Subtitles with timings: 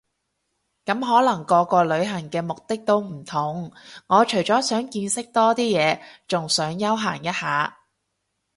[0.83, 3.71] 咁可能個個旅行嘅目的都唔同
[4.07, 7.81] 我除咗想見識多啲嘢，仲想休閒一下